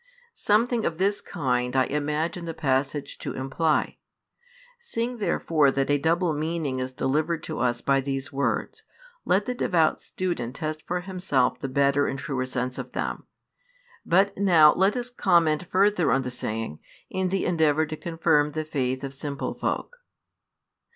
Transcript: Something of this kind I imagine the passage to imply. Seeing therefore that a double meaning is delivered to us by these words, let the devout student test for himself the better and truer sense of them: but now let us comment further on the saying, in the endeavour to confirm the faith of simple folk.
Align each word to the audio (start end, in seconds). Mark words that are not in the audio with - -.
Something 0.33 0.83
of 0.83 0.97
this 0.97 1.21
kind 1.21 1.75
I 1.75 1.83
imagine 1.85 2.45
the 2.45 2.55
passage 2.55 3.19
to 3.19 3.35
imply. 3.35 3.97
Seeing 4.79 5.19
therefore 5.19 5.69
that 5.69 5.91
a 5.91 5.99
double 5.99 6.33
meaning 6.33 6.79
is 6.79 6.91
delivered 6.91 7.43
to 7.43 7.59
us 7.59 7.81
by 7.81 8.01
these 8.01 8.33
words, 8.33 8.81
let 9.25 9.45
the 9.45 9.53
devout 9.53 10.01
student 10.01 10.55
test 10.55 10.81
for 10.87 11.01
himself 11.01 11.59
the 11.59 11.67
better 11.67 12.07
and 12.07 12.17
truer 12.17 12.47
sense 12.47 12.79
of 12.79 12.93
them: 12.93 13.27
but 14.03 14.35
now 14.35 14.73
let 14.73 14.95
us 14.97 15.11
comment 15.11 15.67
further 15.69 16.11
on 16.11 16.23
the 16.23 16.31
saying, 16.31 16.79
in 17.11 17.29
the 17.29 17.45
endeavour 17.45 17.85
to 17.85 17.95
confirm 17.95 18.53
the 18.53 18.65
faith 18.65 19.03
of 19.03 19.13
simple 19.13 19.53
folk. 19.53 19.97